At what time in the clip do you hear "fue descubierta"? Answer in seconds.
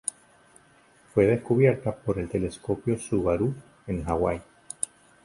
1.13-1.95